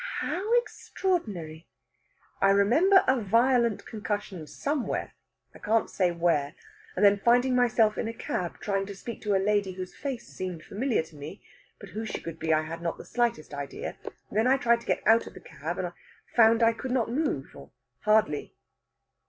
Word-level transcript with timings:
"How 0.21 0.51
extraordinary!" 0.53 1.67
"I 2.41 2.49
remember 2.49 3.03
a 3.07 3.21
violent 3.21 3.85
concussion 3.85 4.47
somewhere 4.47 5.13
I 5.53 5.59
can't 5.59 5.91
say 5.91 6.09
where 6.09 6.55
and 6.95 7.05
then 7.05 7.21
finding 7.23 7.55
myself 7.55 7.99
in 7.99 8.07
a 8.07 8.13
cab, 8.15 8.59
trying 8.59 8.87
to 8.87 8.95
speak 8.95 9.21
to 9.21 9.35
a 9.35 9.37
lady 9.45 9.73
whose 9.73 9.93
face 9.93 10.27
seemed 10.27 10.63
familiar 10.63 11.03
to 11.03 11.15
me, 11.15 11.43
but 11.79 11.89
who 11.89 12.03
she 12.03 12.19
could 12.19 12.39
be 12.39 12.51
I 12.51 12.63
had 12.63 12.81
not 12.81 12.97
the 12.97 13.05
slightest 13.05 13.53
idea. 13.53 13.95
Then 14.31 14.47
I 14.47 14.57
tried 14.57 14.81
to 14.81 14.87
get 14.87 15.03
out 15.05 15.27
of 15.27 15.35
the 15.35 15.39
cab, 15.39 15.77
and 15.77 15.93
found 16.35 16.63
I 16.63 16.73
could 16.73 16.89
not 16.89 17.11
move 17.11 17.51
or 17.55 17.69
hardly." 17.99 18.55